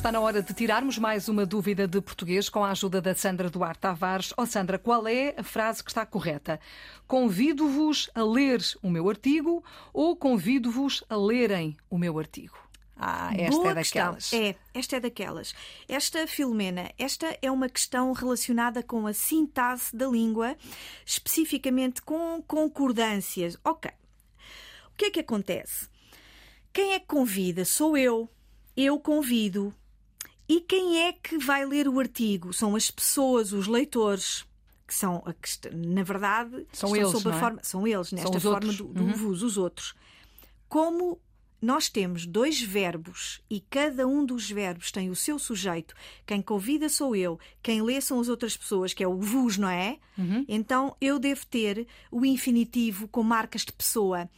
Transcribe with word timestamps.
Está 0.00 0.10
na 0.10 0.20
hora 0.20 0.42
de 0.42 0.54
tirarmos 0.54 0.96
mais 0.96 1.28
uma 1.28 1.44
dúvida 1.44 1.86
de 1.86 2.00
português 2.00 2.48
com 2.48 2.64
a 2.64 2.70
ajuda 2.70 3.02
da 3.02 3.14
Sandra 3.14 3.50
Duarte 3.50 3.80
Tavares. 3.80 4.32
Oh 4.34 4.46
Sandra, 4.46 4.78
qual 4.78 5.06
é 5.06 5.34
a 5.36 5.42
frase 5.42 5.84
que 5.84 5.90
está 5.90 6.06
correta? 6.06 6.58
Convido-vos 7.06 8.08
a 8.14 8.22
ler 8.22 8.62
o 8.82 8.88
meu 8.88 9.10
artigo 9.10 9.62
ou 9.92 10.16
convido-vos 10.16 11.04
a 11.06 11.16
lerem 11.16 11.76
o 11.90 11.98
meu 11.98 12.18
artigo? 12.18 12.56
Ah, 12.96 13.30
esta 13.36 13.50
Boa 13.50 13.72
é 13.72 13.74
daquelas. 13.74 14.30
Questão. 14.30 14.40
É, 14.40 14.56
esta 14.72 14.96
é 14.96 15.00
daquelas. 15.00 15.54
Esta, 15.86 16.26
Filomena, 16.26 16.90
esta 16.98 17.36
é 17.42 17.50
uma 17.50 17.68
questão 17.68 18.10
relacionada 18.14 18.82
com 18.82 19.06
a 19.06 19.12
sintaxe 19.12 19.94
da 19.94 20.06
língua, 20.06 20.56
especificamente 21.04 22.00
com 22.00 22.42
concordâncias. 22.46 23.58
Ok. 23.62 23.90
O 24.86 24.96
que 24.96 25.04
é 25.04 25.10
que 25.10 25.20
acontece? 25.20 25.90
Quem 26.72 26.94
é 26.94 26.98
que 26.98 27.06
convida? 27.06 27.66
Sou 27.66 27.98
eu. 27.98 28.30
Eu 28.74 28.98
convido. 28.98 29.74
E 30.52 30.60
quem 30.60 31.06
é 31.06 31.12
que 31.12 31.38
vai 31.38 31.64
ler 31.64 31.86
o 31.86 32.00
artigo? 32.00 32.52
São 32.52 32.74
as 32.74 32.90
pessoas, 32.90 33.52
os 33.52 33.66
leitores. 33.68 34.44
Que 34.86 34.94
são, 34.94 35.22
a 35.24 35.32
quest- 35.32 35.66
na 35.72 36.02
verdade, 36.02 36.66
São 36.72 36.96
eles, 36.96 37.10
sob 37.10 37.28
a 37.28 37.30
não 37.30 37.36
é? 37.36 37.40
forma, 37.40 37.60
são 37.62 37.86
eles, 37.86 38.10
nesta 38.10 38.36
os 38.36 38.42
forma 38.42 38.56
outros. 38.56 38.76
do, 38.78 38.84
do 38.88 39.04
Uhum. 39.04 39.12
vos, 39.12 39.42
os 39.44 39.56
outros. 39.56 39.94
Como 40.68 41.20
nós 41.62 41.88
temos 41.88 42.26
dois 42.26 42.60
verbos 42.60 43.40
e 43.48 43.60
cada 43.60 44.06
um 44.08 44.24
dos 44.26 44.50
verbos 44.50 44.90
tem 44.90 45.08
o 45.08 45.14
seu 45.14 45.38
sujeito, 45.38 45.94
quem 46.26 46.42
convida 46.42 46.88
sou 46.88 47.14
eu, 47.14 47.38
quem 47.62 47.82
lê 47.82 48.00
são 48.00 48.18
as 48.18 48.28
outras 48.28 48.56
pessoas, 48.56 48.92
que 48.92 49.04
é 49.04 49.06
o 49.06 49.20
vos, 49.20 49.56
não 49.58 49.68
é? 49.68 49.98
Uhum. 50.18 50.44
Então 50.48 50.96
eu 51.00 51.20
devo 51.20 51.46
ter 51.46 51.86
o 52.10 52.24
infinitivo 52.26 53.06
com 53.06 53.22
marcas 53.22 53.64
de 53.64 53.72
pessoa. 53.72 54.28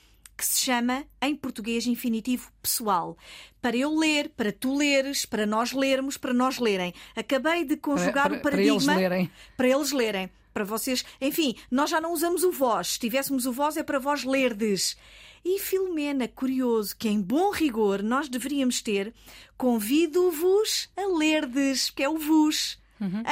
Que 0.43 0.47
se 0.49 0.61
chama, 0.63 1.05
em 1.23 1.37
português, 1.37 1.87
infinitivo 1.87 2.51
pessoal. 2.61 3.17
Para 3.61 3.77
eu 3.77 3.97
ler, 3.97 4.29
para 4.31 4.51
tu 4.51 4.77
leres, 4.77 5.25
para 5.25 5.47
nós 5.47 5.71
lermos, 5.73 6.17
para 6.19 6.35
nós 6.35 6.59
lerem. 6.59 6.93
Acabei 7.15 7.65
de 7.65 7.77
conjugar 7.77 8.25
para- 8.29 8.39
o 8.39 8.43
para 8.43 8.51
paradigma 8.51 8.93
eles 8.95 9.09
lerem. 9.09 9.31
para 9.57 9.69
eles 9.69 9.93
lerem. 9.93 10.29
Para 10.53 10.65
vocês, 10.65 11.05
enfim, 11.21 11.55
nós 11.71 11.91
já 11.91 12.01
não 12.01 12.13
usamos 12.13 12.43
o 12.43 12.51
vós. 12.51 12.89
Se 12.95 12.99
tivéssemos 12.99 13.47
o 13.47 13.53
vós, 13.53 13.77
é 13.77 13.85
para 13.85 14.01
vós 14.01 14.25
lerdes. 14.25 14.97
E 15.45 15.61
Filomena, 15.61 16.27
curioso 16.27 16.97
que 16.97 17.09
em 17.09 17.21
bom 17.21 17.53
rigor 17.53 18.03
nós 18.03 18.29
deveríamos 18.29 18.83
ter 18.83 19.15
convido-vos 19.57 20.91
a 20.97 21.07
lerdes, 21.07 21.89
que 21.89 22.03
é 22.03 22.09
o 22.09 22.19
vos. 22.19 22.82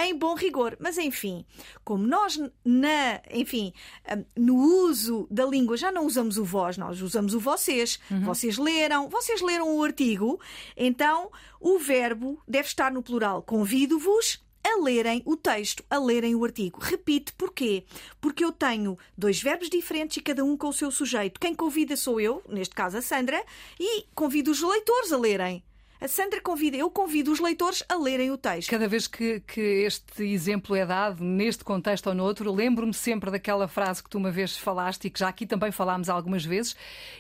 Em 0.03 0.17
bom 0.17 0.35
rigor, 0.35 0.77
mas 0.81 0.99
enfim, 0.99 1.45
como 1.85 2.07
nós 2.07 2.39
na, 2.65 3.21
enfim, 3.31 3.73
hum, 4.11 4.25
no 4.37 4.57
uso 4.57 5.29
da 5.31 5.45
língua 5.45 5.77
já 5.77 5.93
não 5.93 6.07
usamos 6.07 6.39
o 6.39 6.45
vós, 6.45 6.77
nós 6.77 7.01
usamos 7.01 7.35
o 7.35 7.41
vocês. 7.41 8.01
Vocês 8.25 8.59
leram, 8.59 9.09
vocês 9.09 9.41
leram 9.41 9.77
o 9.77 9.83
artigo, 9.85 10.41
então 10.77 11.31
o 11.61 11.79
verbo 11.79 12.41
deve 12.49 12.67
estar 12.67 12.91
no 12.91 13.03
plural. 13.03 13.43
Convido-vos 13.43 14.41
a 14.63 14.83
lerem 14.83 15.23
o 15.25 15.37
texto, 15.37 15.85
a 15.89 15.99
lerem 15.99 16.35
o 16.35 16.45
artigo. 16.45 16.79
Repito, 16.81 17.35
porquê? 17.35 17.85
Porque 18.21 18.45
eu 18.45 18.53
tenho 18.53 18.99
dois 19.17 19.41
verbos 19.41 19.71
diferentes 19.71 20.17
e 20.17 20.21
cada 20.21 20.45
um 20.45 20.57
com 20.57 20.69
o 20.69 20.73
seu 20.73 20.91
sujeito. 20.91 21.41
Quem 21.41 21.55
convida 21.55 21.97
sou 21.97 22.21
eu, 22.21 22.43
neste 22.49 22.75
caso 22.75 22.99
a 22.99 23.03
Sandra, 23.03 23.43
e 23.79 24.05
convido 24.15 24.51
os 24.51 24.61
leitores 24.63 25.13
a 25.13 25.17
lerem. 25.17 25.63
A 26.01 26.09
Sandra 26.09 26.41
convida, 26.41 26.77
eu 26.79 26.91
convido 26.91 27.31
os 27.31 27.41
leitores 27.41 27.83
a 27.89 27.95
lerem 27.95 28.31
o 28.31 28.39
texto. 28.39 28.71
Cada 28.71 28.89
vez 28.89 29.07
que, 29.07 29.41
que 29.41 29.61
este 29.61 30.25
exemplo 30.25 30.75
é 30.75 30.87
dado, 30.87 31.23
neste 31.23 31.63
contexto 31.63 32.07
ou 32.07 32.15
noutro, 32.15 32.51
lembro-me 32.53 32.95
sempre 32.95 33.31
daquela 33.31 33.69
frase 33.69 34.03
que 34.03 34.09
tu 34.09 34.17
uma 34.17 34.31
vez 34.31 34.57
falaste 34.57 35.05
e 35.05 35.11
que 35.11 35.21
já 35.21 35.29
aqui 35.29 35.45
também 35.47 35.71
falámos 35.71 36.09
algumas 36.09 36.43
vezes, 36.45 36.75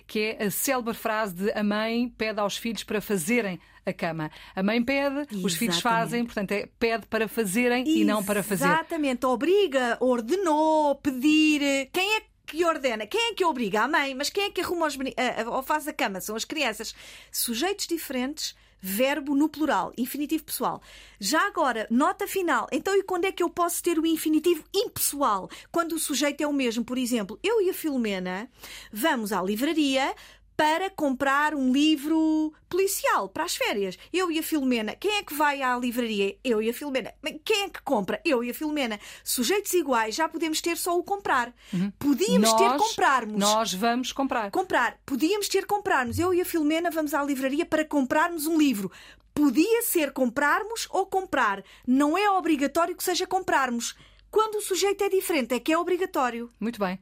que 0.06 0.18
é 0.38 0.44
a 0.44 0.50
célebre 0.50 0.94
frase 0.94 1.34
de 1.34 1.52
a 1.52 1.62
mãe 1.62 2.08
pede 2.16 2.40
aos 2.40 2.56
filhos 2.56 2.82
para 2.82 3.02
fazerem 3.02 3.60
a 3.84 3.92
cama. 3.92 4.30
A 4.56 4.62
mãe 4.62 4.82
pede, 4.82 5.26
os 5.44 5.54
filhos 5.54 5.76
Exatamente. 5.76 5.82
fazem, 5.82 6.24
portanto, 6.24 6.52
é 6.52 6.68
pede 6.78 7.06
para 7.06 7.28
fazerem 7.28 7.84
e 7.86 8.02
não 8.04 8.24
para 8.24 8.42
fazer. 8.42 8.64
Exatamente, 8.64 9.26
obriga, 9.26 9.98
ordenou, 10.00 10.94
pedir. 10.96 11.88
Quem 11.92 12.16
é 12.16 12.22
que 12.46 12.64
ordena? 12.64 13.06
Quem 13.06 13.30
é 13.30 13.34
que 13.34 13.44
obriga? 13.44 13.82
A 13.82 13.88
mãe, 13.88 14.14
mas 14.14 14.30
quem 14.30 14.44
é 14.44 14.50
que 14.50 14.60
arruma 14.62 14.86
os 14.86 14.96
a- 14.96 15.42
a- 15.42 15.50
ou 15.50 15.62
faz 15.62 15.86
a 15.86 15.92
cama? 15.92 16.18
São 16.20 16.34
as 16.34 16.44
crianças. 16.46 16.94
Sujeitos 17.30 17.86
diferentes. 17.86 18.54
Verbo 18.80 19.34
no 19.34 19.48
plural, 19.48 19.92
infinitivo 19.96 20.44
pessoal. 20.44 20.80
Já 21.18 21.46
agora, 21.46 21.86
nota 21.90 22.26
final. 22.26 22.66
Então, 22.72 22.96
e 22.96 23.02
quando 23.02 23.26
é 23.26 23.32
que 23.32 23.42
eu 23.42 23.50
posso 23.50 23.82
ter 23.82 23.98
o 23.98 24.06
infinitivo 24.06 24.64
impessoal? 24.74 25.50
Quando 25.70 25.92
o 25.92 25.98
sujeito 25.98 26.40
é 26.40 26.46
o 26.46 26.52
mesmo. 26.52 26.84
Por 26.84 26.98
exemplo, 26.98 27.38
eu 27.42 27.60
e 27.60 27.70
a 27.70 27.74
Filomena 27.74 28.48
vamos 28.92 29.32
à 29.32 29.42
livraria 29.42 30.14
para 30.60 30.90
comprar 30.90 31.54
um 31.54 31.72
livro 31.72 32.52
policial 32.68 33.30
para 33.30 33.44
as 33.44 33.56
férias. 33.56 33.98
Eu 34.12 34.30
e 34.30 34.38
a 34.38 34.42
Filomena. 34.42 34.94
Quem 34.94 35.16
é 35.16 35.22
que 35.22 35.32
vai 35.32 35.62
à 35.62 35.74
livraria? 35.78 36.36
Eu 36.44 36.60
e 36.60 36.68
a 36.68 36.74
Filomena. 36.74 37.14
Quem 37.42 37.62
é 37.62 37.68
que 37.70 37.80
compra? 37.82 38.20
Eu 38.26 38.44
e 38.44 38.50
a 38.50 38.54
Filomena. 38.54 39.00
Sujeitos 39.24 39.72
iguais, 39.72 40.14
já 40.14 40.28
podemos 40.28 40.60
ter 40.60 40.76
só 40.76 40.98
o 40.98 41.02
comprar. 41.02 41.50
Podíamos 41.98 42.52
ter 42.52 42.68
Nós- 42.68 42.82
comprarmos. 42.82 43.38
Nós 43.40 43.72
vamos 43.72 44.12
comprar. 44.12 44.50
Comprar. 44.50 44.98
Podíamos 45.06 45.48
ter 45.48 45.64
comprarmos. 45.64 46.18
Eu 46.18 46.34
e 46.34 46.42
a 46.42 46.44
Filomena 46.44 46.90
vamos 46.90 47.14
à 47.14 47.22
livraria 47.24 47.64
para 47.64 47.82
comprarmos 47.82 48.44
um 48.46 48.58
livro. 48.58 48.92
Podia 49.32 49.80
ser 49.80 50.12
comprarmos 50.12 50.86
ou 50.90 51.06
comprar. 51.06 51.64
Não 51.86 52.18
é 52.18 52.28
obrigatório 52.32 52.94
que 52.94 53.02
seja 53.02 53.26
comprarmos. 53.26 53.96
Quando 54.30 54.56
o 54.56 54.60
sujeito 54.60 55.02
é 55.04 55.08
diferente, 55.08 55.54
é 55.54 55.58
que 55.58 55.72
é 55.72 55.78
obrigatório. 55.78 56.50
Muito 56.60 56.78
bem. 56.78 57.00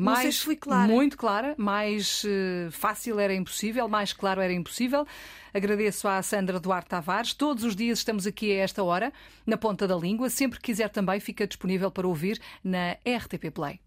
Não 0.00 0.14
sei 0.14 0.24
Mais, 0.24 0.36
se 0.36 0.44
fui 0.44 0.56
clara. 0.56 0.90
Muito 0.90 1.16
clara, 1.16 1.54
mais 1.58 2.22
eh, 2.26 2.68
fácil 2.70 3.20
era 3.20 3.34
impossível, 3.34 3.86
mais 3.86 4.12
claro 4.14 4.40
era 4.40 4.52
impossível. 4.52 5.06
Agradeço 5.52 6.08
à 6.08 6.22
Sandra 6.22 6.58
Duarte 6.58 6.88
Tavares. 6.88 7.34
Todos 7.34 7.64
os 7.64 7.76
dias 7.76 7.98
estamos 7.98 8.26
aqui 8.26 8.50
a 8.52 8.62
esta 8.62 8.82
hora, 8.82 9.12
na 9.46 9.58
ponta 9.58 9.86
da 9.86 9.96
língua. 9.96 10.30
Sempre 10.30 10.58
que 10.58 10.66
quiser 10.66 10.88
também 10.88 11.20
fica 11.20 11.46
disponível 11.46 11.90
para 11.90 12.08
ouvir 12.08 12.40
na 12.64 12.92
RTP 13.04 13.50
Play. 13.52 13.80